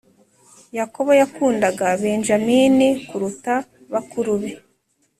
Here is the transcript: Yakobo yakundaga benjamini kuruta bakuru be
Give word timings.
Yakobo 0.77 1.11
yakundaga 1.21 1.85
benjamini 2.01 2.87
kuruta 3.07 3.53
bakuru 3.93 4.31
be 4.41 4.51